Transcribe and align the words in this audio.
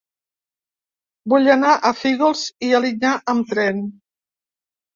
Vull 1.33 1.49
anar 1.57 1.75
a 1.75 1.93
Fígols 1.99 2.43
i 2.71 2.73
Alinyà 2.81 3.15
amb 3.37 3.55
tren. 3.55 3.87